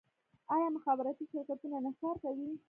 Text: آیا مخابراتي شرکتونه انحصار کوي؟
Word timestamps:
آیا 0.53 0.67
مخابراتي 0.77 1.25
شرکتونه 1.33 1.75
انحصار 1.77 2.15
کوي؟ 2.23 2.49